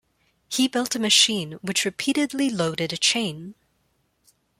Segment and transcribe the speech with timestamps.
[0.49, 3.53] He built a machine which repeatedly loaded a chain.